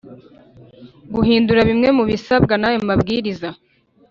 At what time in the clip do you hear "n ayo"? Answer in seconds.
2.61-2.79